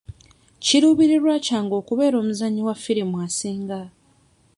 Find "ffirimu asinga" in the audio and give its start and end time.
2.79-3.79